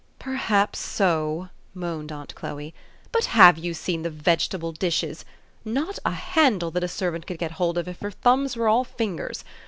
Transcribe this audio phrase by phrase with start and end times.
[0.17, 2.73] "Perhaps so," moaned aunt Chloe.
[3.11, 5.25] "But have you seen the vegetable dishes?
[5.63, 8.83] Not a handle that a servant could get hold of if her thumbs were all
[8.83, 9.45] fingers.